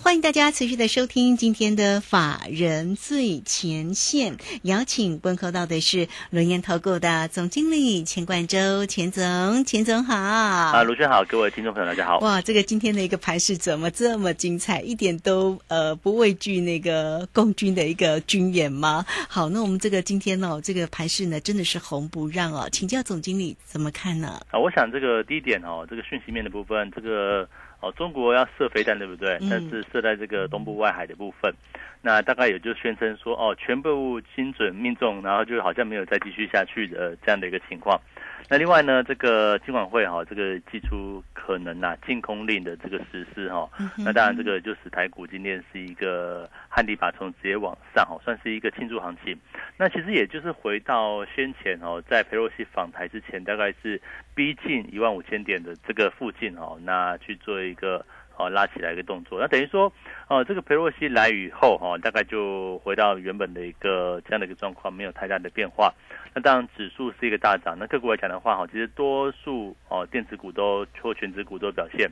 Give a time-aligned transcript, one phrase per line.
[0.00, 10.14] 欢迎大家持续的收听今天的法人最前线，邀请问候到的是轮研投顾的总经理钱冠洲，钱总，钱总好。
[10.14, 12.20] 啊，卢轩好，各位听众朋友大家好。
[12.20, 14.80] 哇，这个今天的一个盘势怎么这么精彩？
[14.80, 19.04] 一点都呃不畏惧那个共军的一个军演吗？
[19.28, 24.40] 好，那我们这个今天哦，这个盘势呢真的是红不让哦，请教总经理怎么看呢？
[24.50, 27.48] 啊，我想这个第一点哦，这个讯息面的部分，这个。
[27.80, 29.38] 哦，中国要射飞弹，对不对？
[29.48, 31.54] 但是射在这个东部外海的部分，
[32.02, 38.00] 那大概也就宣称说，哦，全部精准命中，然后就好像没有再继续下去的这样的一个情况。
[38.48, 49.38] 那另外呢，这个金管会哈，这个寄出可能呐禁空令的这个实施哈，那当然这个就使台股今天是一个旱地拔葱，直接往上哈，算是一个庆祝行情。
[49.76, 54.00] 那其实也就是回到先前哦，在佩洛西访台之前，大概是
[54.34, 58.04] 逼近一万五千点的这个附近哦，那去做一个。
[58.38, 59.92] 哦，拉起来一个动作，那等于说，
[60.28, 65.92] 哦，这个佩洛西来以后，哈，大概就回到原本的一个这样的一个状况，没有太大的变化。
[66.32, 67.76] 那当然，指数是一个大涨。
[67.76, 72.08] 那个股来讲的话，哈，其实多数哦，电子股都或全指股都表现，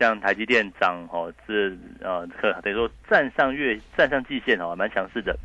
[0.00, 2.26] 像台积电涨，哦，是呃，
[2.62, 5.36] 等于说站上月站上季线，哦，蛮强势的。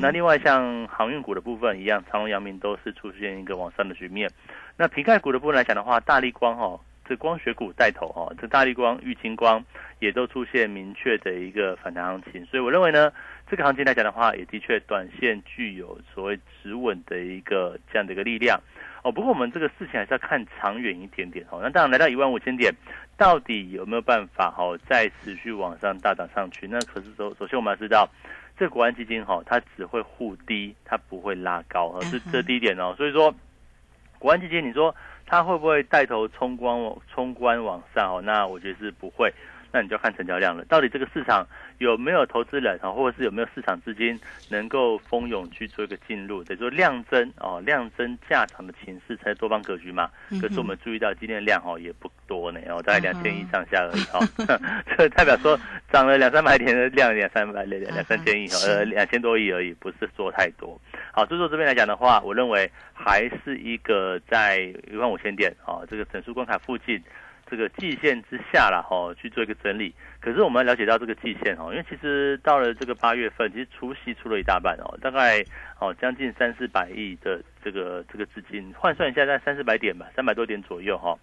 [0.00, 4.30] 那另外像航运股的部分一样，长隆、阳明都是出现一个往上的局面。
[4.78, 6.80] 那瓶盖股的部分来讲的话，大力光，哈。
[7.06, 9.62] 这光学股带头哈，这大力光、玉金光
[9.98, 13.12] 也都出现明确的一个反弹行情，所以我认为呢，
[13.46, 18.58] 这个行情来讲的话，也的确短线具有所谓止稳的一个这样的一个力量
[19.02, 19.12] 哦。
[19.12, 21.60] 不过我们这个事情还是要看长远一点点哦。
[21.62, 22.74] 那当然来到一万五千点，
[23.18, 26.66] 到底有没有办法哈再持续往上大涨上去？
[26.66, 28.08] 那可是首首先我们要知道，
[28.58, 32.94] 这国安基金哈它只会护低，它不会拉高，是这第一点哦。
[32.96, 33.34] 所以说
[34.18, 34.94] 国安基金，你说。
[35.26, 38.22] 它会不会带头冲关往冲关往上哦？
[38.22, 39.32] 那我觉得是不会。
[39.76, 40.64] 那你就看成交量了。
[40.66, 41.44] 到底这个市场
[41.78, 44.16] 有没有投资人啊，或者是有没有市场资金
[44.48, 46.44] 能够蜂拥去做一个进入？
[46.44, 50.08] 等于说量增哦，量增价涨的情势才是多方格局嘛。
[50.40, 54.22] 可是我们注意到今天的量哦也不多呢，哦大概两千亿上下而已哦。
[54.96, 55.58] 这代表说
[55.90, 60.80] 涨了两三百点的量，两三百两两三千亿哦，呃两千多亿而已，不是说太多。
[61.14, 64.58] 好，所以说这边来讲的话，我认为还是一个在
[64.90, 67.00] 一万五千点啊这个整数关卡附近。
[67.46, 69.94] 这个季线之下了哈，去做一个整理。
[70.18, 75.44] 可是我们了解到这个季线哦，因为其实到了这个八月份，其实除夕出了一大半哦，大概
[75.78, 81.16] 哦将近三四百亿的这个这个资金，换算一下在三四百点吧，三百多点左右哈。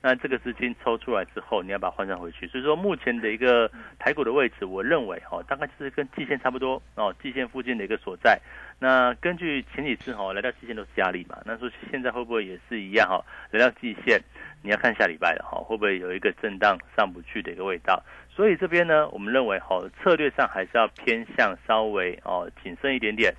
[0.00, 2.46] 那这个资金抽出来之后，你要把它换算回去。
[2.46, 8.40] 所以说目前的一个台股的位置，我认为哦，大概就是跟季线差不多哦，季线附近的一个所在。
[8.78, 13.24] 那根据前几次哈来到季线都是压力嘛，那说现在会不会也是一样哈？
[13.50, 14.20] 来到季线，
[14.62, 18.00] 你要看下礼拜了哈，会不会有一个震荡上不去的一个味道？
[18.38, 23.34] 所以这边呢，我们认为哈，策略上还是要偏向稍微哦谨慎一点点。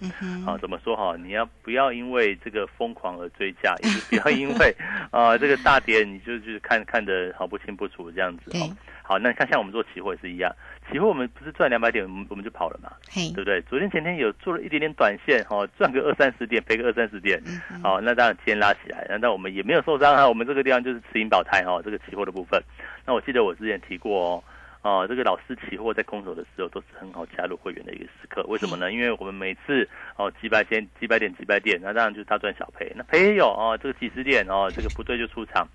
[0.45, 1.15] 好，怎么说哈？
[1.15, 3.73] 你要不要因为这个疯狂而追加？
[3.81, 4.75] 也是不要因为
[5.09, 8.51] 啊 这个大跌你就就是看看得好不清不楚这样子。
[8.57, 10.53] 哦好，那看像我们做期货也是一样，
[10.91, 12.91] 期货我们不是赚两百点，我们我们就跑了嘛，
[13.33, 13.59] 对不对？
[13.61, 17.41] 昨天前天有做了一点点短线，哈，赚个二三十点，赔个二三十点，
[17.81, 20.27] 好，那当然今天拉起来，那我们也没有受伤啊。
[20.27, 22.61] 我们这个地方就是持盈保泰哈，这个期货的部分。
[23.03, 24.43] 那我记得我之前提过哦，
[24.81, 28.91] 哦，这个老师期货在空手的时候都是很好加入会员的一个时刻，为什么呢？
[28.91, 35.67] 因为我们每次哦几百点、几百点、几百点，那当然就是大赚小赔，那赔也有哦，这个几十点哦，这个不对就出场。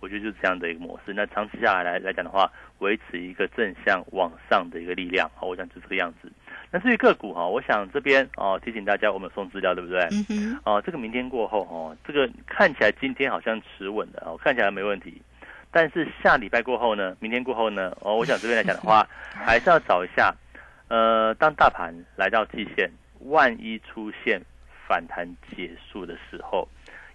[0.00, 1.12] 我觉得就是这样的一个模式。
[1.12, 6.32] 那长期下来来来讲的话，维持一个正向往上的一个力量，好，我想就这个样子。
[6.70, 10.00] 那至于个股哈，我想这边哦提醒大家，我们送资料对不对？
[10.10, 10.60] 嗯哼。
[10.64, 15.20] 哦，这个明天过后哦，这个看起来今天好像持稳的哦，看起来没问题。
[15.70, 20.34] 但是下礼拜过后呢，明天过后呢，哦，我想这边来讲的话， 还是要找一下，
[20.88, 22.90] 呃，当大盘来到季线，
[23.20, 24.40] 万一出现
[24.86, 25.26] 反弹
[25.56, 26.68] 结束的时候，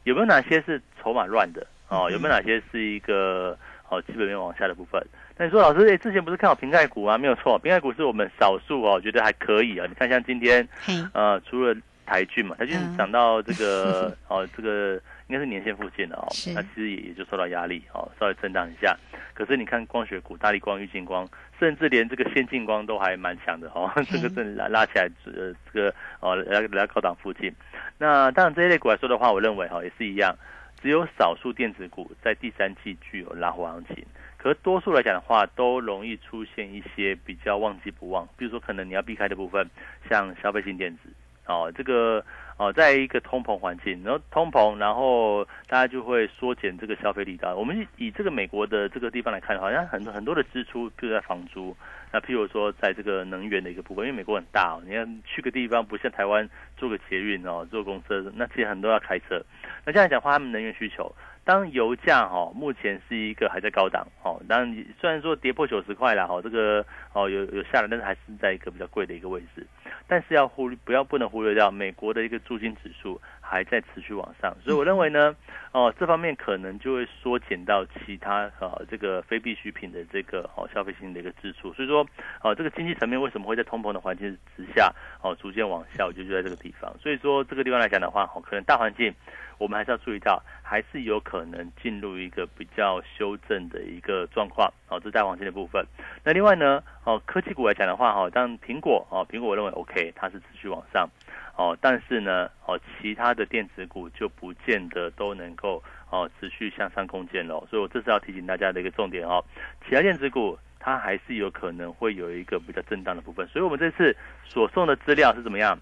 [0.04, 1.66] 有没有哪些是筹码乱的？
[1.90, 3.57] 哦，有没有哪些是一个
[3.90, 5.06] 哦基本面往下的部分？
[5.38, 7.18] 那你说老师，哎，之前不是看好瓶盖股啊？
[7.18, 9.86] 没有错，瓶盖股是我们少数哦，觉得还可以啊。
[9.88, 10.68] 你看像今天，
[11.13, 11.75] 呃，除了
[12.06, 18.95] 台骏嘛，台骏涨到这个 哦这个应该是年线附近的哦，那其实也也就受到压力哦，稍微震荡一下。
[19.33, 21.27] 可是你看光学股，大力光、玉金光，
[21.60, 27.51] 甚至连这个先进光都还蛮强的哦， 这个正拉拉起来，呃，这个哦来来到高档附近。
[27.98, 30.36] 那当然这一类股来说的话，我认为哈也是一样，
[30.81, 34.06] 只有少数电子股在第三季具有拉货行情。
[34.38, 39.68] 可是多数来讲的话，都容易出现一些比较忘记不忘，比如说可能你要避开的部分，
[40.07, 41.10] 像消费性电子，
[41.48, 42.24] 哦，这个
[42.57, 47.54] 哦，在一个通膨环境，然后通膨，然后大家就会缩减这个消费力道。
[47.54, 51.75] 我们以这个美国的这个地方来看，好像很多很多的支出，譬如在房租，
[52.13, 59.44] 那譬如说在这个能源的一个部分，因为美国很大哦，你看去个地方不像台湾坐个捷运哦，坐公车，那其实很多要开车。
[59.86, 61.13] 那这样讲话，他们能源需求。
[61.45, 66.83] 当油价哈目前是一个还在高档哦，当然虽然说跌破九十块了哈，这个
[67.13, 69.65] 哦有有下来，但是还是在一个比较贵的一个位置。
[70.07, 75.36] 但是要忽略不要不能忽略掉美国的一个租金指数还在持续往上，所以我认为呢，
[75.71, 81.71] 哦这方面可能就会缩减到其他呃这个非必需品的这个哦消费性的一个支出。
[81.74, 82.06] 所以说
[82.41, 84.91] 哦这个经济层面为什么会在通膨的环境之下
[85.21, 86.91] 哦逐渐往下，我就就在这个地方。
[87.00, 89.13] 所以说这个地方来讲的话，哦可能大环境。
[89.57, 95.86] 我们还是要注意到，还是有可能进入一个比较修正的一个状况，哦，这是大黄金的部分。
[96.24, 101.10] 那另外呢，哦，科技股来讲的话，哈，当苹果，哦，苹果我认为 OK，它是持续往上，
[101.56, 107.66] 哦，但是呢，哦，其他的电子股就不见得都能够，哦，持续向上空间了。
[107.69, 109.44] 所以我这是要提醒大家的一个重点哦，
[109.88, 113.48] 其他电子股它还是有可能会有一个比较震荡的部分。
[113.48, 115.78] 所以我们这次所送的资料是怎么样？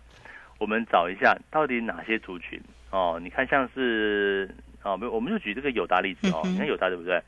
[0.59, 2.61] 我们找一下到底哪些族群。
[2.93, 4.47] 哦，你看像是
[4.83, 7.19] 哦，没有，我们就举这个友达例子哦，你看友达对不对？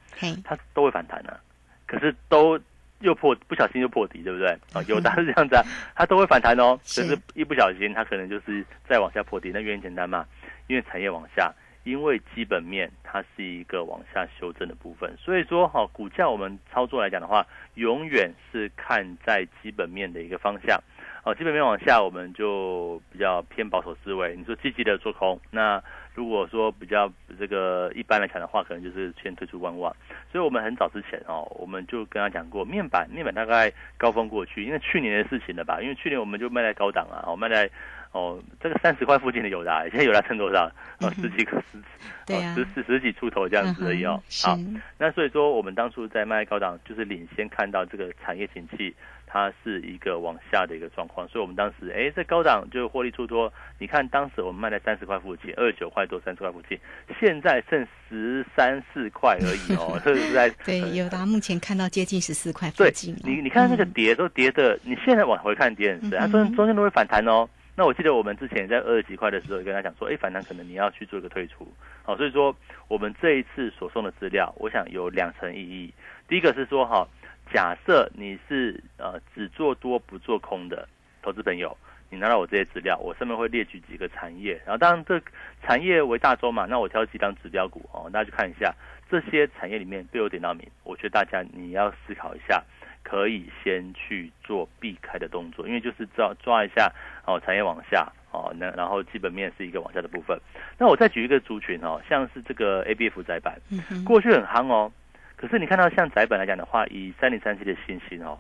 [0.44, 1.40] 它都会反弹的，
[1.88, 2.60] 可是都
[3.00, 4.48] 又破，不小心就破底，对不对？
[4.74, 5.64] 啊，友达是这样子，啊，
[5.96, 9.50] 它都会反弹哦，可是一不小心它可能就是再往下破底。
[9.52, 10.24] 那原因简单嘛，
[10.68, 11.52] 因为产业往下，
[11.84, 20.80] 因为基本面它是一个往下修正的部分，所以说哈，股价我们操作来讲的话，永远是看在基本面的一个方向。
[21.26, 24.36] 哦，基本面往下，我们就比较偏保守思维。
[24.36, 25.82] 你说积极的做空，那
[26.14, 29.92] 如果说比较这个一般来讲的话，可能就是先退出观望。
[30.32, 35.82] 所以我们很早之前哦，我们就跟他讲过，面板面板大概高峰过去，因为去年的事情了吧？
[35.82, 37.68] 因为去年我们就卖在高档啊，我卖在
[38.16, 40.72] 哦这个三十块附近的友达，现在友达剩多少？
[41.00, 44.20] 哦十几个十哦十十十几出头这样子而已哦。
[44.42, 44.58] 好，
[44.98, 48.96] 那所以说我们当初在卖高档，就是领先看到这个产业景气。
[49.28, 53.52] 它是一个往下的一个状况，所以我们当时哎，在高档就获利出多。
[53.78, 56.80] 你看当时我们卖在三十块附近，二十九块多，三十块附近，
[57.20, 63.14] 现在剩十三四块而已哦， 这是在对，有达目前看到接近十四块附近。
[63.26, 67.46] 你你看那个跌都跌的，你现在往回看跌很深，它中中间都会反弹哦。
[67.76, 71.68] 那我记得我们之前在二十几块的时候，跟他讲说，哎，反弹可能你要去做一个退出。
[72.04, 72.56] 好，所以说
[72.88, 75.94] 我们这一次所送的资料，我想有两层意义。
[76.28, 77.08] 第一个是说哈。
[77.54, 80.90] 假设你是呃只做多不做空的
[81.22, 81.78] 投资朋友，
[82.10, 85.22] 你拿到我这些资料，我上面会列举几个产业，然后当然这
[85.62, 88.74] 产业为大宗嘛，那我挑几张指标股哦，大家去看一下
[89.12, 92.64] 这些产业里面都有点到名，我觉得大家你要思考一下，
[93.06, 96.92] 可以先去做避开的动作，因为就是抓抓一下
[97.26, 100.38] 哦产业往下哦，那然后基本面是一个往下的部分。
[100.78, 103.56] 那我再举一个族群哦，像是这个 A B F 窄板，
[104.04, 104.92] 过去很夯哦。
[105.38, 108.38] 可是你看到像窄板来讲的话，以三零三七的信心哦，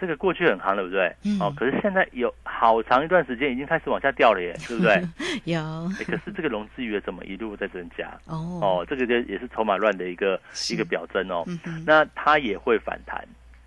[0.00, 1.14] 这个过去很夯，对不对？
[1.38, 5.00] 哦，可是现在有好长一段时间已经开始往下掉了耶，对不对？
[5.44, 5.60] 有。
[6.04, 8.10] 可是这个融资余额怎么一路在增加？
[8.26, 10.40] 哦哦，这个就也是筹码乱的一个
[10.72, 11.44] 一个表征哦。
[11.86, 13.22] 那它也会反弹，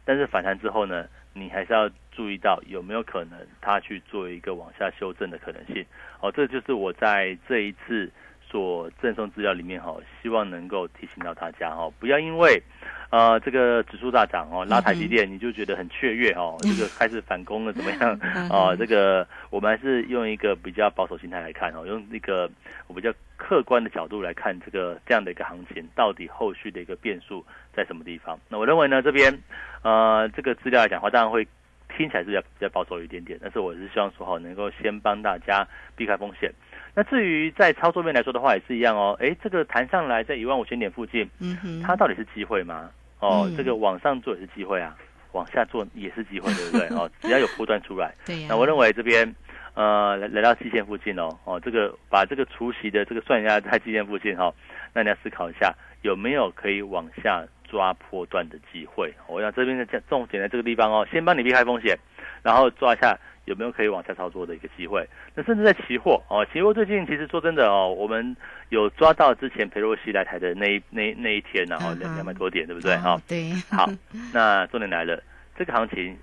[0.06, 5.86] 但是反弹之后呢，你还是要注意到有没有可能它去做一个往下修正的可能性。
[6.20, 8.12] 哦，这就是我在这一次。
[8.46, 12.62] 所赠送资料里面哈，希望能够提醒到大家哈，不要因为，
[13.10, 18.20] 呃，这个指数大涨哦，拉台积电你就觉得很雀跃哦， 这个开始反攻了怎么样？
[18.52, 22.48] 哦，这个我们还是用一个比较保守心态来看哦，用那个
[22.86, 27.44] 我比较客观的角度来看这个这样的一个行情，到底后续的一个变数
[27.76, 28.40] 在什么地方？
[28.50, 29.38] 那我认为呢，这边
[29.82, 31.48] 呃，这个资料来讲的话，当然会
[31.96, 36.52] 听起来是比较比较保守一点点，但是我是希望说好能够先帮大家避开风险。
[36.96, 39.18] 那至于在操作面来说的话，也是一样哦。
[39.20, 42.92] 哎，这个弹上来在一万五千点附近，嗯哼，它到底是机会吗？
[43.20, 44.96] 哦，这个往上做也是机会啊，
[45.32, 46.88] 往下做也是机会，对不对？
[46.96, 48.46] 哦， 只要有波段出来，对。
[48.48, 49.34] 那我认为这边，
[49.74, 54.54] 呃，来来到基线附近哦，哦，这个把这个除夕的这个算一下在基线附近哈，
[54.94, 59.12] 那你要思考一下有没有可以往下抓破段的机会。
[59.28, 61.98] 我想这边的重点在这个地方哦，先帮你避开风险，
[62.44, 65.10] 然后抓一下有没有可以往下操作的一个机会？
[65.34, 68.38] 那甚至在期货哦，期货最近其实说真的哦，我们
[68.70, 72.96] 有抓到之前裴洛西来台的那一那那一天，然后两两百多点，对不对？
[72.98, 73.52] 哈，对。
[73.72, 73.90] 好，
[74.32, 75.20] 那重点来了，
[75.58, 76.16] 这个行情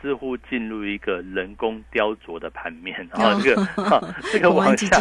[0.00, 3.66] 似乎进入一个人工雕琢的盘面，然后这个
[4.32, 4.98] 这个往下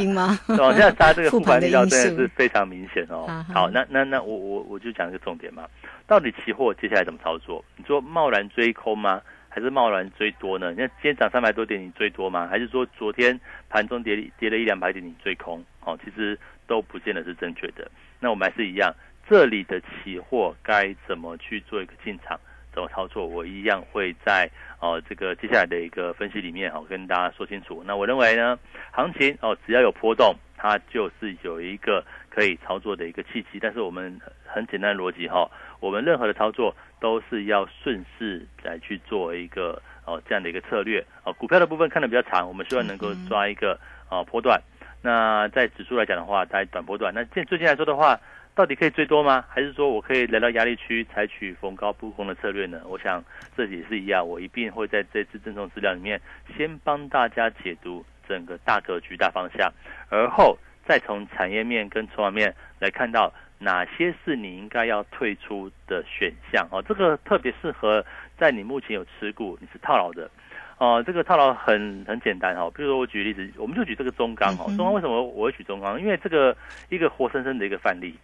[0.58, 3.28] 往下杀，这个护盘力道真的是非常明显哦。
[3.54, 5.66] 好，那那那我我我就讲一个重点嘛，
[6.06, 7.64] 到底期货接下来怎么操作？
[7.76, 9.22] 你说贸然追空吗？
[9.50, 10.70] 还是贸然追多呢？
[10.70, 12.48] 你看今天涨三百多点，你追多吗？
[12.48, 13.40] 还是说昨天
[13.70, 15.64] 盘中跌跌了一两百点，你追空？
[15.84, 16.38] 哦，其实
[16.68, 17.90] 都不见得是正确的。
[18.20, 18.94] 那我们还是一样，
[19.28, 22.40] 这里的期货该怎么去做一个进场，
[22.78, 23.26] 怎么操作？
[23.26, 24.48] 我一样会在
[24.80, 27.84] 哦这个接下来的一个分析里面哦跟大家说清楚。
[27.84, 28.60] 那我认为呢，
[28.92, 33.58] 行情哦只要有波动，它就是有一个可以操作的一个契机。
[33.60, 36.76] 但是我们很简单的逻辑哈，我们任何的操作。
[37.00, 43.80] 都是要顺势来去做一个哦这样的一个策略哦，股票的部分看的比较长，我们希望能够抓一个
[44.10, 44.60] 哦波段。
[45.04, 47.14] 那在指数来讲的话，在短波段。
[47.14, 48.20] 那现最近来说的话，
[48.58, 49.46] 到底可以最多吗？
[49.48, 52.82] 还是说我可以来到压力区采取逢高布空的策略呢？
[52.88, 53.24] 我想
[53.56, 56.20] 这也是一样，我一定会在这次赠送资料里面
[56.58, 59.72] 先帮大家解读整个大格局大方向，
[60.10, 63.32] 而后再从产业面跟筹码面来看到。
[63.60, 66.80] 哪些是你应该要退出的选项哦？
[66.88, 68.06] 这个特别适合
[68.38, 70.30] 在你目前有持股，你是套牢的
[70.78, 71.04] 哦。
[71.04, 74.66] 这个套牢很很简单哈，比如说我举例子，我们就举这个中钢哦。
[74.78, 76.00] 中钢为什么我会举中钢？
[76.00, 76.56] 因为这个
[76.90, 78.16] 一个活生生的一个范例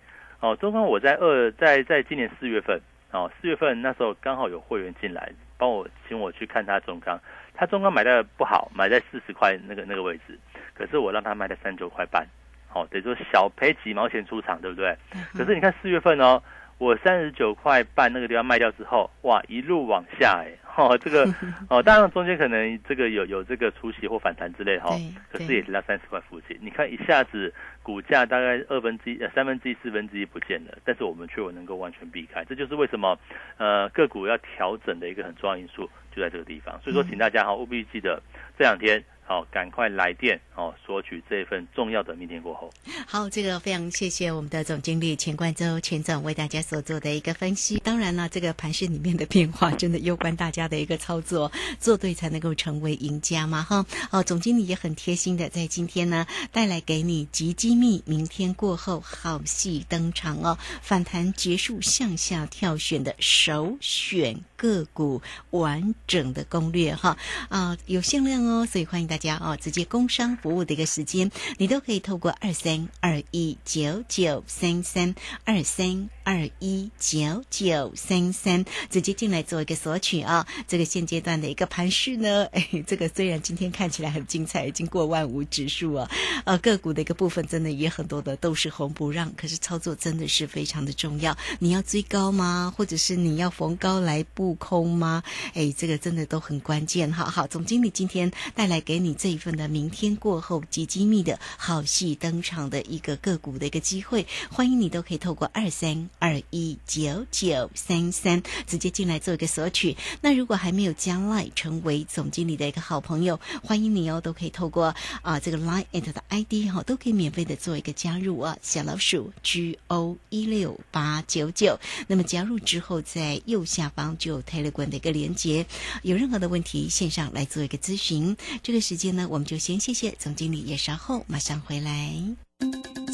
[0.44, 0.56] 哦。
[0.58, 2.80] 中钢我在二在在今年四月份
[3.12, 7.20] 哦，四月份那时候刚好有会员进来帮我请我去看他中钢，
[7.54, 10.38] 他中钢买的不好，买在四十块那个那个位置，
[10.74, 12.28] 可是我让他卖在三九块半。
[12.74, 14.98] 哦，等于说小赔几毛钱出场，对不对？
[15.38, 16.42] 可是你看四月份哦，
[16.80, 21.24] 我三十九块半那个地方卖掉之后，哇，一路往下哎， 哦，这个
[21.70, 24.90] 哦，当然中间可能这个有有这个出息或反弹之类哈，
[25.32, 26.58] 可是也是在三十块附近。
[26.62, 33.18] 你看一下子股价大概二分之一、呃三分之一、四分之一不见了，但是我们却能够完全避开，这就是为什么
[33.58, 36.80] 呃个股要调整的一个很重要因素就在这个地方。
[36.82, 38.22] 所以说，请大家哈务必记得
[38.58, 39.04] 这两天。
[39.26, 42.14] 好，赶快来电哦，索取这份重要的。
[42.14, 42.70] 明天过后，
[43.08, 47.80] 好，这个非常谢谢我们的总经理钱冠洲钱总为大家所做的一个分析。
[47.80, 51.50] 当然了，这个盘市里面的变化真的攸关大家的一个操作，
[51.80, 53.86] 做对才能够成为赢家嘛哈。
[54.12, 69.13] 哦，总经理也很贴心的在今天呢带来给你极机密，明天过后好戏登场哦，反弹结束向下跳选的首选个股完整的攻略哈啊，有限量哦，所以欢迎。
[69.13, 71.30] 大大家哦，直接工商服务的一个时间，
[71.60, 80.48] 你都可以透过二三二一九九三三二三二一九九三三直接进来做一个索取啊。
[80.68, 86.10] 这个现阶段的一个盘势呢，哎，这个虽然今天看起来很精彩，已经过万五指数啊，
[86.46, 91.38] 呃，个股的一个部分真的也很多的都是红不让，可是操作真的是非常的重要。
[91.60, 92.74] 你要追高吗？
[92.76, 95.22] 或者是你要逢高来布空吗？
[95.54, 97.12] 哎，这个真的都很关键。
[97.14, 99.04] 好好，总经理今天带来给。
[99.04, 109.98] 你这一份的明天过后及机密的好戏登场的一个个股的一个机会，欢迎你都可以透过二三二一九九三三直接进来做一个索取。
[110.22, 121.80] 那如果还没有加 Line 成为总经理的一个好朋友，欢迎你哦，都可以透过啊这个 Line at 的 ID 哈，都可以免费的做一个加入啊，小老鼠 G O 一六八九九。
[122.08, 125.66] 那么加入之后，在右下方就有 Telegram 的一个连接，
[126.04, 128.84] 有任何的问题线上来做一个咨询，这个。
[128.84, 132.14] 时间呢，我们就先谢谢总经理，也稍后马上回来。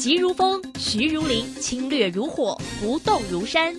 [0.00, 3.76] 急如风，徐如林，侵略如火，不动如山。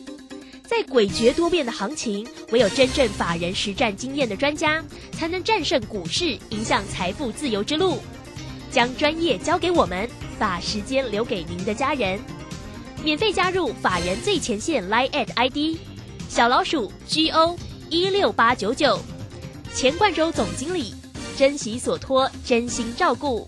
[0.63, 7.97] 在诡谲多变的行情，唯有真正法人实战经验的专家，才能战胜股市，迎向财富自由之路。
[8.69, 12.19] 将专业交给我们，把时间留给您的家人。
[13.03, 15.75] 免费加入法人最前线 Line at ID
[16.29, 17.57] 小老鼠 G O
[17.89, 18.99] 一六八九九，
[19.73, 20.93] 钱冠洲总经理。
[21.35, 23.47] 珍惜所托，真心照顾。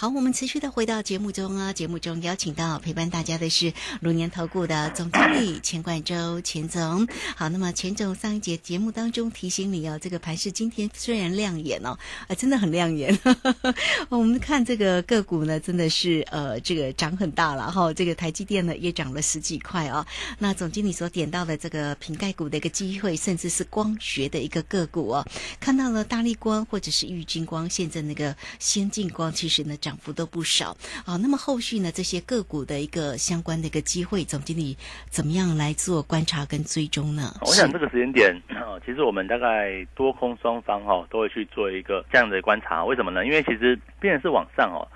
[0.00, 7.06] 好，我们持续的回到节目中啊，节目中邀请到陪伴大家的是龙年投顾的总经理钱冠洲钱总。
[7.36, 13.14] 好，那么钱总上一节节目当中提醒你哦，这个盘市今天虽然亮眼哦，啊，真的很亮眼。
[14.08, 17.92] 我们看这个个股呢，真的是呃，这个涨很大了哈。
[17.92, 20.06] 这个台积电呢也涨了十几块哦。
[20.38, 25.28] 那总经理所点到的这个瓶盖股的一个机会，甚至是光学的一个个股哦，
[25.60, 29.89] 看到了大力光或者是玉金光，现在那个先进光，其实呢涨。
[29.90, 30.70] 涨幅都不少
[31.04, 31.90] 啊，那么后续呢？
[31.90, 34.76] 这些个股的一个相关的一个机会，总经理
[35.08, 37.34] 怎么样来做观察跟追踪呢？
[37.40, 42.84] 我想这个时间点啊，其实我们大概多空双方哈都会去做一个这样的观察。
[42.84, 43.26] 为什么呢？
[43.26, 44.86] 因为其实变成是往上哦，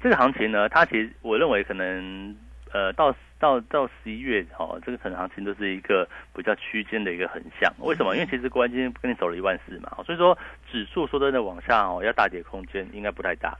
[0.00, 2.36] 这个行情呢，它其实我认为可能
[2.72, 7.72] 呃到到到十一月哦，这个整行情都是一个比较区间的一个横向。
[7.80, 8.14] 为什么？
[8.14, 10.38] 因为其实国安今天跟你走了一万四嘛，所以说
[10.70, 13.58] 指数说真的往下哦，要大跌空间应该不太大。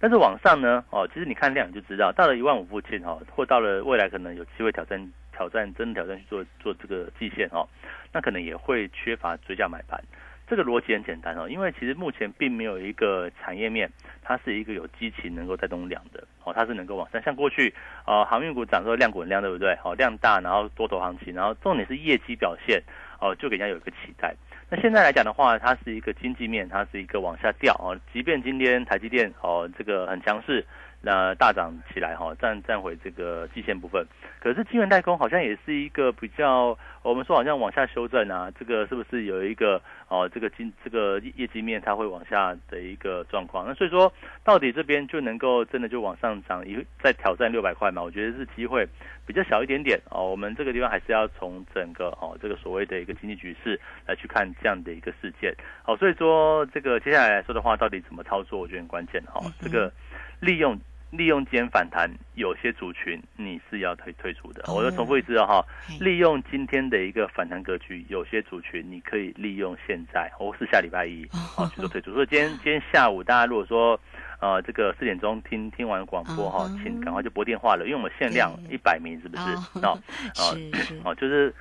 [0.00, 7.66] 但是往上呢，哦，其实你看量就知道，到了一万五附近哈，或到了未来可能有机会挑战挑战真的挑战去做做这个季线哦，
[8.12, 10.02] 那可能也会缺乏追加买盘。
[10.46, 13.90] 这个逻辑很简单哦，因为其实目前并没有一个产业面，
[14.22, 17.22] 它是一个有激情能够带动量的哦，它是能够往上。
[17.22, 17.72] 像过去
[18.06, 19.72] 呃航运股涨说量滚量对不对？
[19.82, 22.82] 哦量大，然后多头行情，然后重点是业绩表现
[23.20, 24.34] 哦，就给人家有一个期待。
[24.70, 27.94] 那现在来讲的话，它是一个经济面，它是一个往下掉啊。
[28.12, 30.64] 即便今天台积电哦这个很强势，
[31.04, 34.04] 那大涨起来哈，站站回这个季线部分，
[34.40, 43.66] 可是晶圆代工好像也是一个比较，我们说好像往下修正啊，这个是不是有一个哦这个经这个业绩面它会往下的一个状况？
[43.66, 48.02] 那所以说到底这边就能够真的就往上涨，一再挑战六百块嘛？
[48.02, 48.88] 我觉得是机会。
[49.26, 55.50] 比较小一点点哦，我们这个地方还是要从整个哦这个所谓的一个经济局势来去看这样的一个事件，
[55.82, 59.40] 好，所以说这个接下来来说的话，到底怎么操作，我觉得很关键哈。
[59.62, 59.90] 这个
[60.40, 60.78] 利用
[61.16, 64.62] 利用今天反弹，有些族群你是要退退出的。
[64.72, 65.64] 我又重复一次哈，
[66.00, 71.24] 利用今天的一个反弹格局，有些族群你可以利用现在，或是下礼拜一
[71.56, 72.12] 哦去做退出。
[72.12, 73.98] 所以今天 今天下午大家如果说。
[74.40, 79.42] 呃，这个四点钟听听完广播哈，请赶快就拨电话了，因为我们限量一百名，是不是？
[79.80, 79.98] 哦，
[81.02, 81.54] 哦， 就是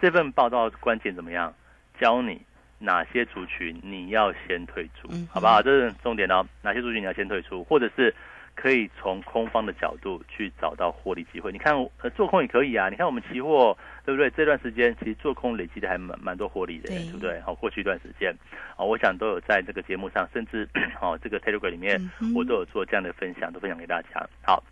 [0.00, 1.52] 这份报道关键怎么样？
[2.00, 2.40] 教你
[2.78, 5.60] 哪些族群你要先退出，好不好？
[5.60, 6.42] 这是重点哦。
[6.62, 8.14] 哪些族群你要先退出，或者是
[8.60, 11.50] 可以从空方的角度去找到获利机会？
[11.50, 12.88] 你看，呃，做空也可以啊。
[12.90, 13.76] 你看我们期货。
[14.02, 14.30] 对不对？
[14.30, 17.38] 这段时间其实做空累积的还蛮蛮多获利的，对不对？
[17.42, 18.34] 好，过去一段时间，
[18.76, 20.68] 哦，我想都有在这个节目上，甚至
[21.00, 24.26] 哦这个 Telegram 里面，我都有做这样的分享，都分享给大家。
[24.42, 24.64] 好，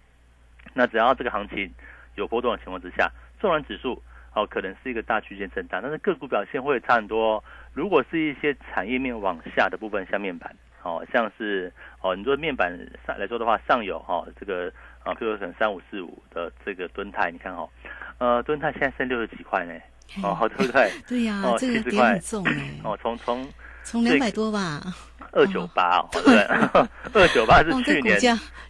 [0.75, 1.71] 那只要这个行情
[2.17, 4.03] 有波动的情况之下，纵然指数
[4.35, 7.45] 哦可能是一个大区间震荡，但是个股表现会差很多。
[7.75, 12.71] 如果是一些产业面往下的部分，像面板，哦，像是哦你说面板
[13.07, 17.69] 上来说的话，上有哈这个啊，譬如说三五四五的这个吨泰，你看哦。
[18.19, 19.73] 呃，吨泰现在剩六十几块呢，
[20.25, 20.91] 哦，好对不对？
[21.07, 22.45] 对呀，这个点很重
[22.83, 23.49] 哦，从从
[23.85, 24.83] 从两百多吧，
[25.31, 26.43] 二九八哦，对，
[27.15, 28.19] 二九八是去年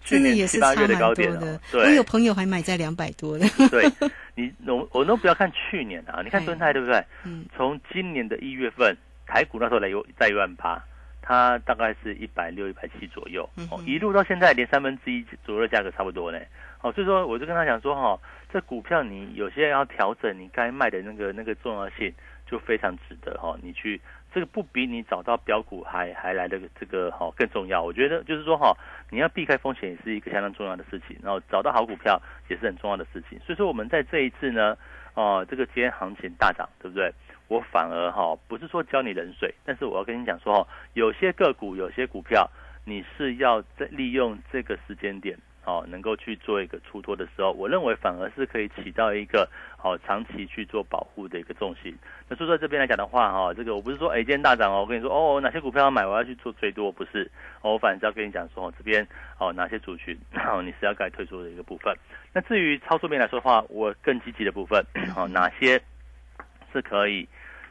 [0.05, 1.59] 真的也是差蛮多的。
[1.73, 3.47] 我有朋友还买在两百多的。
[3.71, 3.91] 对，
[4.37, 7.03] 你我我都不要看去年啊，你看吨泰对不对？
[7.25, 8.95] 嗯，从今年的一月份，
[9.27, 10.79] 台股那时候来有在一万八，
[11.29, 16.41] 它大概是一百六、一百七左右，哦，一路到现在连三分之一左右的价格差不多呢。
[16.81, 18.19] 哦，所以说我就跟他讲说哈。
[18.51, 22.11] 这股票你有些要调整，你该卖的那个那个重要性
[22.47, 23.55] 就非常值得哈。
[23.63, 24.01] 你去
[24.33, 27.83] 这个不比你找到标股还还来的这个哈更重要。
[27.83, 28.75] 我觉得就是说哈，
[29.11, 33.39] 你要避开风险也是一个相当重要的事情，然后找到好股票也是很重要的事情。
[33.41, 34.75] 所以说我们在这一次呢，
[35.13, 37.13] 哦，这个今天行情大涨，对不对？
[37.49, 42.49] 我反而哈不是说教你冷水，但是我要跟你讲说哈，有些个股有些股票
[42.85, 45.37] 你是要在利用这个时间点。
[45.65, 51.95] 哦，能够去做一个出脱的时候，我认为反而是可以起到一个好长期去做保护的一个重心。
[52.27, 57.31] 那所以说这边来讲的话，哈，这个我不是说哎今天大涨哦，我跟你说哦哪些股票要买，我要去做最多，不是，
[57.61, 59.07] 哦我反而是要跟你讲说哦这边
[59.39, 61.95] 哦哪些族群哦你是要该退出的一个部分。
[62.33, 64.83] 那至于操作面来说的话，我更积极的部分，
[65.15, 65.79] 哦哪些
[66.73, 67.29] 是可以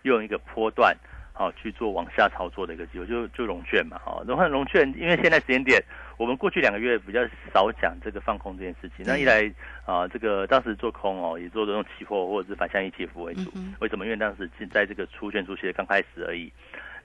[0.08, 0.98] 用一个波段。
[1.39, 5.80] 好去做往下操作的一个机会，就就融券嘛，哈，融券融券，因为现在时间点，
[6.17, 7.22] 我们过去两个月比较
[7.54, 9.06] 少讲这个放空这件事情。
[9.06, 9.48] 那一来
[9.86, 13.54] 啊，这个当时做空哦，也做这种期货或者是反向 ETF 为主。
[13.80, 14.06] 为什么？
[14.06, 16.52] 因为当时在这个出券出息的刚开始而已。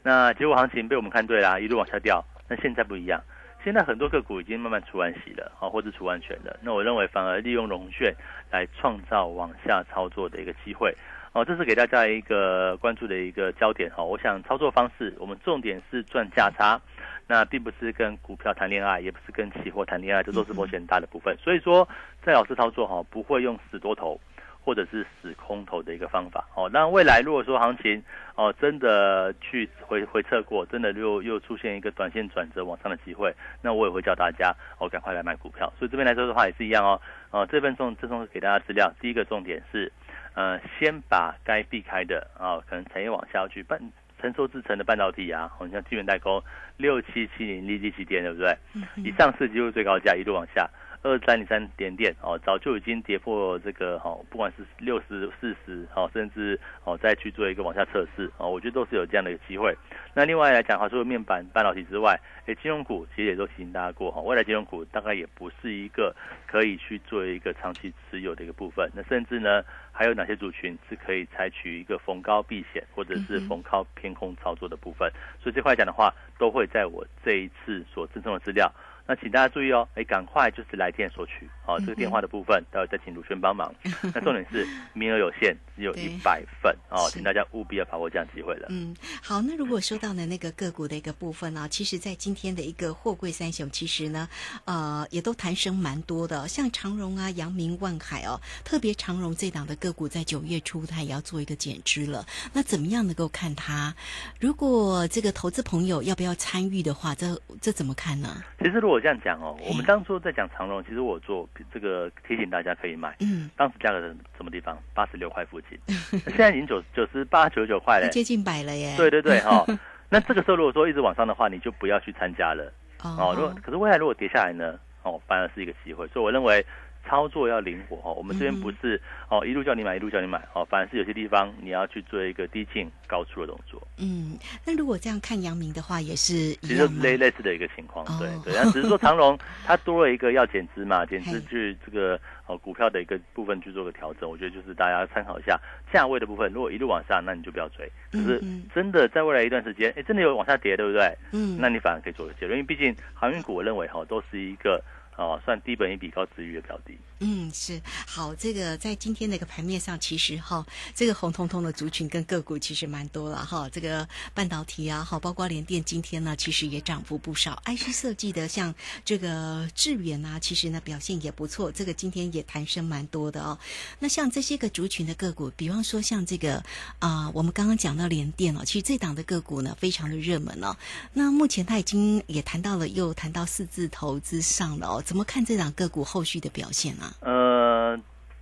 [0.02, 2.24] 那结果行情被我们看对啦，一路往下掉。
[2.48, 3.22] 那现在不一样，
[3.62, 6.58] 现在很多个股已经慢慢出完息了，啊，或者出完全了。
[6.62, 8.14] 那我认为反而利用融券
[8.50, 10.96] 来创造往下操作的一个机会。
[11.34, 14.04] 哦，这是给大家一个关注的一个焦点哈。
[14.04, 16.78] 我想操作方式，我们重点是赚价差，
[17.26, 21.34] 那并不是跟股票谈恋爱，也不是跟期货谈恋爱，这都是风险大的部分。
[21.38, 21.88] 所以说，
[22.22, 24.20] 在老师操作哈，不会用死多头
[24.62, 26.68] 或者是死空头的一个方法哦。
[26.70, 35.72] 那未来如果说行情哦真的去回回测过，真的又又出现一个短线转折往上的机会，那我也会叫大家哦赶快来买股票。
[35.78, 37.00] 所以这边来说的话也是一样哦。
[37.30, 39.90] 哦，这份重这份给大家资料，第一个重点是。
[40.34, 43.78] 呃，先把该避开的啊，可能产业往下去半
[44.20, 46.42] 成熟制成的半导体啊，好像基本代工
[46.76, 48.56] 六七七零立即起点，对不对？
[49.02, 50.68] 一上市就是最高价，一路往下。
[51.02, 59.76] 二三零三点点哦，早就已经跌破这个哈，不管是六十四十哦，甚至哦再去做一个往下测试哦，我觉得都是有这样的一个机会。
[60.14, 66.14] 那另外来讲的话，除了面板半导体之外，哎，金融股其实也都提醒大家过哈，未来金融股大概也不是一个
[66.46, 68.88] 可以去做一个长期持有的一个部分。
[68.94, 75.10] 那甚至呢，还有哪些族群是可以采取一个逢高避险或者是逢高偏空操作的部分？
[75.42, 78.72] 所以这块讲的话，都会在我这一次所赠送的资料。
[79.06, 83.74] 那请大家注意哦，哎，赶快就是来电索取，哦，这个电话的部分，待会再请卢轩帮忙。
[84.14, 88.68] 那重点是名额有限，只有一百份哦，请大家务必要把握这样机会了。
[88.70, 94.28] 嗯，好，那如果说到呢那个个股的一个部分呢，其实在今天的一个货柜三雄，其实呢，
[94.64, 102.24] 呃，也都弹升蛮多的，像长荣啊、阳明、万海哦，特别长荣这档的个股，在九月初它也要做一个减资了。
[102.52, 103.94] 那怎么样能够看它？
[104.40, 108.42] 如果这个投资朋友要不要参与的话，这这怎么看呢？
[108.58, 113.16] 其实如我这样讲哦，我们当初在讲长荣，其实我做这个提醒大家可以买。
[113.20, 114.78] 嗯，当时价格是什么地方？
[114.94, 115.78] 八十六块附近，
[116.28, 118.94] 现在已经九九十八九十九块了，接近百了耶。
[118.96, 119.64] 对对对哈，
[120.10, 122.72] 那这个时候如果说一直往上的话，你就不要去参加了。
[123.02, 124.78] 哦，如果可是未来如果跌下来呢？
[125.02, 126.06] 哦，反而是一个机会。
[126.08, 126.64] 所以我认为。
[127.04, 133.80] 操作要灵活哦，我们这边不是哦一路叫你买一路叫你买哦，反而是有些地方你要去做一个低进高出的动作。
[133.98, 138.54] 嗯，那如果这样看阳明的话，也是其实类类似的一个情况，对对。
[138.54, 145.60] 那只是说长荣 它多了一个要减资嘛，减资去这个哦股票的一个部分去做个调整，我觉得就是大家参考一下
[145.92, 146.50] 价位的部分。
[146.52, 147.90] 如果一路往上，那你就不要追。
[148.10, 148.40] 可是
[148.74, 151.16] 真的在未来一段时间，哎，真的有往下跌，对不对？
[151.32, 154.82] 嗯，那你反而可以做个结论，因为毕竟航运股，我认为哈都是一个。
[155.16, 156.98] 哦，算低本一比高值域的较低。
[157.20, 158.34] 嗯，是好。
[158.34, 163.68] 这个在今天那个盘面上，其实哈，这个红彤彤的族群跟个股其实蛮多了哈。
[163.68, 167.62] 这个半导体啊，好，包括联电今天呢，其实也涨幅不少。
[167.66, 171.70] IC 设计的像这个致远啊，其实呢表现也不错。
[171.70, 173.56] 这个今天也弹升蛮多的哦。
[174.00, 176.64] 那像这些个族群的个股，比方说像这个
[176.98, 180.76] 啊，我们刚刚讲到联电哦，其实这档的个股呢非常的热门哦。
[181.12, 185.01] 那目前它已经也谈到了，又谈到四字头之上了哦。
[185.02, 187.12] 怎么看这档个股后续的表现啊？
[187.20, 187.96] 呃，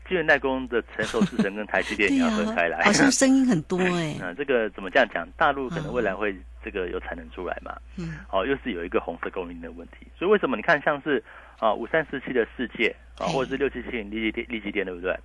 [0.09, 4.17] 晶圆代工的成熟制程跟台积电 要分开来，好像声音很多哎。
[4.23, 5.29] 嗯，这个怎么这样讲？
[5.37, 7.77] 大陆可能未来会这个有产能出来嘛？
[7.97, 10.07] 嗯，哦，又是有一个红色供应的问题。
[10.19, 11.23] 所以为什么你看像是
[11.59, 15.17] 啊五三四七的世界啊，或者是六七七零利基电利基电，对不对？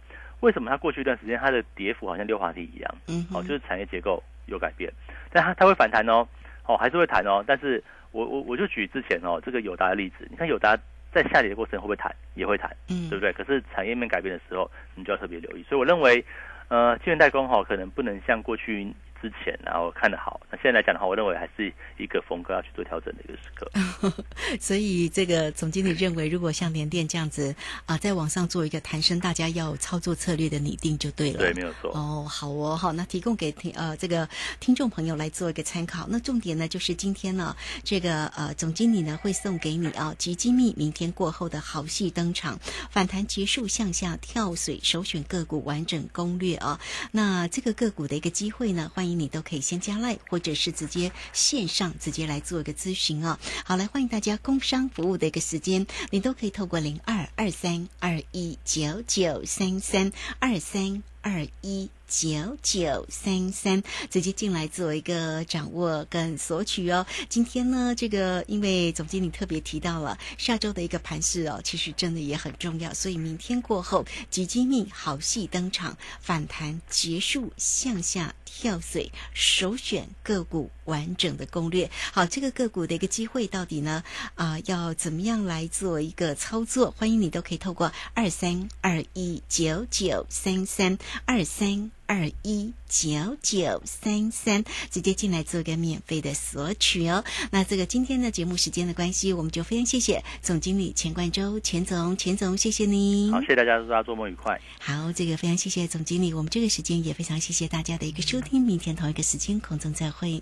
[0.41, 2.95] 为什么它过去一段时间它的跌幅好像溜滑梯一样？
[3.07, 4.91] 嗯，哦，就是产业结构有改变，
[5.31, 6.27] 但它它会反弹哦，
[6.65, 7.43] 哦还是会弹哦。
[7.47, 10.77] 但是我我我就举之前哦这个友达的例子，你看友达。
[11.15, 12.13] 在下跌的过程会不会弹？
[12.33, 13.31] 也会弹，嗯，对不对？
[13.31, 15.63] 可是产业面改变的时候，你就要特别留意。
[15.63, 16.23] 所以我认为，
[16.67, 18.93] 呃，晶圆代工哈，可能不能像过去。
[19.21, 20.39] 之前，然后看得好。
[20.51, 23.69] 那现在来讲的话，我认为还是一个风格要去做调整的一个时刻。
[24.59, 31.39] 所以，这个总经理认为，如果像联电这样子啊，在网上做一个谈升，大家要操作策略的拟定就对了。
[31.39, 31.91] 对，没有错。
[31.93, 34.27] 哦，好哦，好，那提供给听呃这个
[34.59, 36.07] 听众朋友来做一个参考。
[36.09, 46.79] 那重点呢，就是今天呢，这个呃总经理呢会送给你啊，集机密明天过后的好戏登场，反弹结束向下跳水，首选个股完整攻略啊。
[47.11, 53.37] 那这个个股的一个机会呢，欢你都可以先加赖，或者是直接线上直接来做一个咨询哦。
[53.63, 61.89] 好，来欢迎大家工商服务的一个时间，你都可以透过零二二三二一九九三三二三二一。
[62.07, 67.03] 九九三三，直接进来做一个掌握跟索取哦。
[67.27, 72.93] 今天呢，这个因为总经理特别提到了下周的一个盘势哦，其实真的也很重要。
[72.93, 81.91] 所以明天过后，几机密好戏登场，反弹结束，向下跳水，首选个股完整的攻略。
[82.13, 84.01] 好，这个个股的一个机会到底呢？
[84.35, 86.91] 啊，要怎么样来做一个操作？
[86.97, 91.91] 欢迎你都可以透过二三二一九九三三二三。
[92.07, 97.23] 二一九九三三，直接进来做个免费的索取哦。
[97.51, 103.31] 那这个今天的节目时间的关系，我们就非常谢谢总经理钱冠周钱总，钱总谢谢您。
[103.31, 104.59] 好，谢谢大家，祝大家周末愉快。
[104.79, 110.41] 好，这个非常谢谢总经理，我们这个时间也非常谢谢大家的一个收听，明天同一个时间空中再会。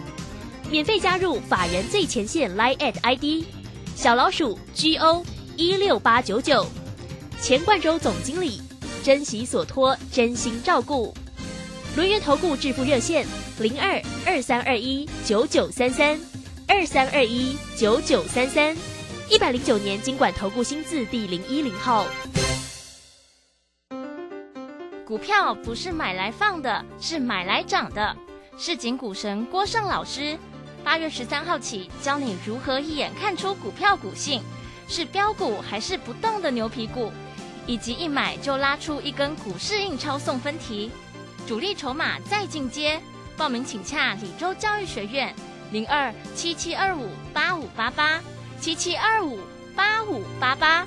[0.71, 3.45] 免费加入法人最前线 Line at ID
[3.93, 5.21] 小老鼠 G O
[5.57, 6.65] 一六八九九，
[7.41, 8.61] 钱冠洲总经理，
[9.03, 11.13] 珍惜所托，真心照顾。
[11.97, 13.27] 轮源投顾致富热线
[13.59, 16.17] 零二二三二一九九三三
[16.69, 18.73] 二三二一九九三三，
[19.29, 22.05] 一百零九年经管投顾新字第零一零号。
[25.05, 28.15] 股票不是买来放的，是买来涨的。
[28.57, 30.37] 市井股神郭胜老师，
[30.83, 34.41] 八月十三号起教你如何一眼看出股票股性，
[34.87, 37.11] 是标股还是不动的牛皮股，
[37.65, 40.91] 以及一买就拉出一根股市印钞送分题，
[41.47, 42.99] 主力筹码再进阶。
[43.37, 45.33] 报名请洽李州教育学院
[45.71, 48.21] 零二七七二五八五八八
[48.59, 49.39] 七七二五
[49.75, 50.83] 八五八八。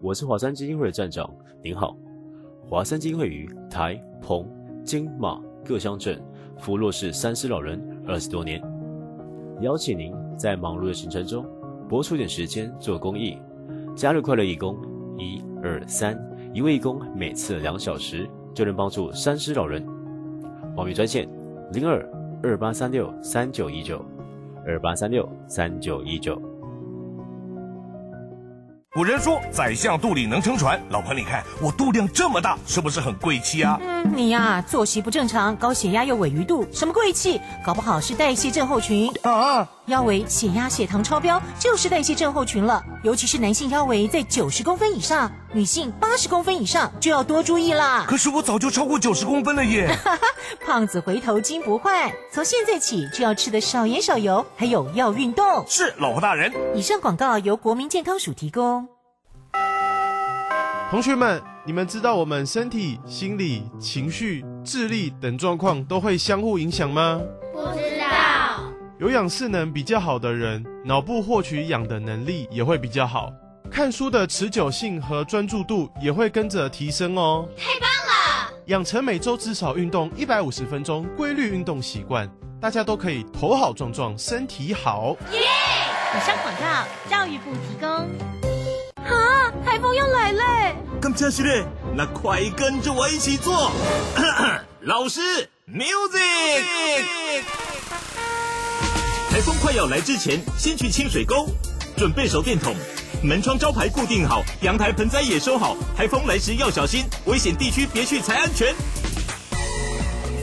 [0.00, 1.28] 我是华山基金会的站长，
[1.64, 1.96] 您好。
[2.68, 4.48] 华山基金会于台、澎、
[4.84, 6.22] 金、马各乡镇
[6.58, 8.62] 服务弱势三师老人二十多年，
[9.60, 11.46] 邀请您在忙碌的行程中
[11.88, 13.38] 拨出点时间做公益，
[13.94, 14.76] 加入快乐义工，
[15.18, 16.18] 一二三，
[16.52, 19.84] 一位义工每次两小时就能帮助三师老人。
[20.74, 21.28] 报名专线
[21.72, 22.06] 零二
[22.42, 24.04] 二八三六三九一九
[24.66, 26.40] 二八三六三九一九。
[28.96, 33.78] 古人说宰相肚里能撑船，老婆你看我肚量这么大，是不是很贵气啊？
[33.82, 37.38] 嗯，你呀作息不正常，高血压又尾鱼肚，什么贵气？
[37.62, 39.68] 搞不好是代谢症候群啊！
[39.88, 48.04] 腰围、血压、血糖超标就是代谢症候群了，尤其是男性腰围在九十公分以上，女性八十公分以上就要多注意啦。
[48.06, 49.88] 可是我早就超过九十公分了耶！
[50.64, 55.64] 胖子回头金不换，从现在起就要吃的少盐少油，还有要运动。
[55.66, 56.52] 是老婆大人。
[56.74, 58.86] 以上广告由国民健康署提供。
[60.90, 67.20] 同学们，你们知道我们身体、心理、情绪、智力等状况都会相互影响吗？
[67.52, 68.06] 不知道。
[68.98, 73.30] 有氧势能比较好的人，脑部获取氧的能力也会比较好，
[73.70, 77.46] 看书的持久性和专注度也会跟着提升哦。
[77.56, 78.50] 太棒了！
[78.66, 82.28] 养成每周至少运动一百五十分钟规律运动习惯，
[82.60, 85.16] 大家都可以头好壮壮，身体好。
[85.32, 85.40] 耶！
[85.40, 87.88] 以上广告，教育部提供。
[89.04, 89.52] 啊！
[89.64, 90.76] 台风要来嘞！
[91.00, 93.70] 咁真是嘞，那快跟着我一起做。
[94.80, 95.20] 老师
[95.70, 96.64] ，music。
[99.30, 101.46] 台风快要来之前，先去清水沟，
[101.96, 102.74] 准备手电筒，
[103.22, 105.76] 门窗招牌固定好，阳台盆栽也收好。
[105.96, 108.74] 台风来时要小心，危险地区别去才安全。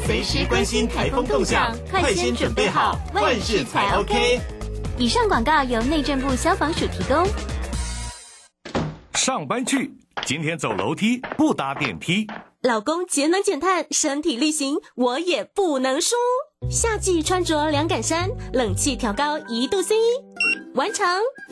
[0.05, 4.41] 随时关心台风动向，快先准备好，万事才 OK。
[4.97, 7.25] 以上广告由内政部消防署提供。
[9.13, 9.93] 上班去，
[10.25, 12.27] 今天走楼梯不搭电梯。
[12.61, 16.15] 老公节能减碳，身体力行，我也不能输。
[16.69, 19.95] 夏季穿着凉感衫，冷气调高一度 C，
[20.73, 21.05] 完成。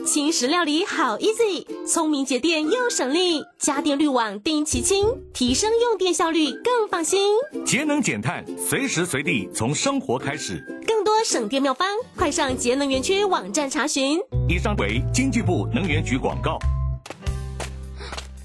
[0.06, 7.36] 轻食料理好 easy，聪明节电又省力，家电滤网定期清，提升用电效率更放心。
[7.66, 10.64] 节能减碳，随时随地从生活开始。
[10.88, 14.20] 更多省电妙方，快上节能园区网站查询。
[14.50, 16.58] 以上为经济部能源局广告。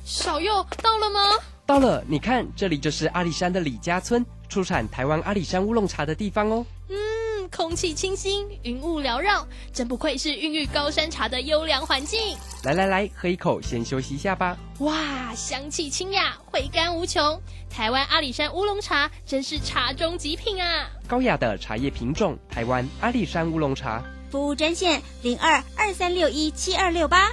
[0.04, 1.20] 小右到了吗？
[1.64, 6.64] 到了，你看，这里就是阿里山的李家村，出产台湾阿里山乌龙茶的地方哦。
[6.88, 12.36] 嗯，空气清新，云雾缭绕，真不愧是孕育高山茶的优良环境。
[12.62, 14.56] 来来来，喝一口，先休息一下吧。
[14.78, 17.40] 哇，香气清雅，回甘无穷。
[17.68, 20.88] 台湾阿里山乌龙茶真是茶中极品啊！
[21.06, 24.02] 高雅的茶叶品种，台湾阿里山乌龙茶。
[24.30, 27.32] 服务专线零二二三六一七二六八。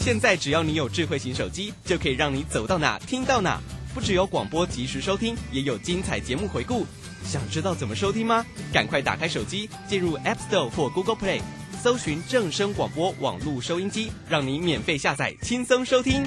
[0.00, 3.60] 现在只要你有智慧型手机，就可以让你走到哪听到哪。
[3.92, 6.86] 不只有广播及时收听，也有精彩节目回顾。
[7.22, 8.42] 想知道怎么收听吗？
[8.72, 11.42] 赶快打开手机，进入 App Store 或 Google Play，
[11.82, 16.24] 搜寻正声广播网络收音机，让你免费下载，轻松收听。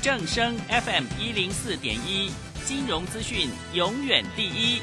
[0.00, 2.30] 正声 FM 一零四点一，
[2.64, 4.80] 金融资讯永远第一。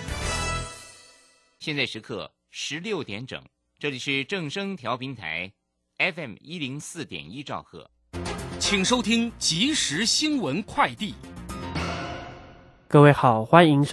[1.62, 3.42] 现在时刻十六点整，
[3.82, 5.50] 这里是正声调频台
[5.98, 7.90] FM 一零四点一兆赫，
[8.60, 11.16] 请收听即时新闻快递。
[12.90, 13.88] 各位好，欢迎。